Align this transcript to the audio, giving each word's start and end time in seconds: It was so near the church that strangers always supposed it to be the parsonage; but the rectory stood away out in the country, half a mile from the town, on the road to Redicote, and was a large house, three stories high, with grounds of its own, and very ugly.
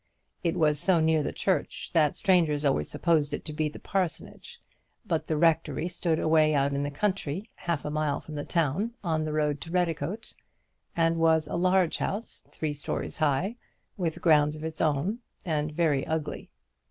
It 0.43 0.57
was 0.57 0.79
so 0.79 0.99
near 0.99 1.21
the 1.21 1.31
church 1.31 1.91
that 1.93 2.15
strangers 2.15 2.65
always 2.65 2.89
supposed 2.89 3.35
it 3.35 3.45
to 3.45 3.53
be 3.53 3.69
the 3.69 3.77
parsonage; 3.77 4.59
but 5.05 5.27
the 5.27 5.37
rectory 5.37 5.87
stood 5.89 6.17
away 6.17 6.55
out 6.55 6.73
in 6.73 6.81
the 6.81 6.89
country, 6.89 7.51
half 7.57 7.85
a 7.85 7.91
mile 7.91 8.19
from 8.19 8.33
the 8.33 8.43
town, 8.43 8.95
on 9.03 9.25
the 9.25 9.31
road 9.31 9.61
to 9.61 9.69
Redicote, 9.71 10.33
and 10.95 11.17
was 11.17 11.45
a 11.47 11.53
large 11.55 11.97
house, 11.97 12.43
three 12.49 12.73
stories 12.73 13.19
high, 13.19 13.57
with 13.95 14.21
grounds 14.21 14.55
of 14.55 14.63
its 14.63 14.81
own, 14.81 15.19
and 15.45 15.71
very 15.71 16.03
ugly. 16.07 16.49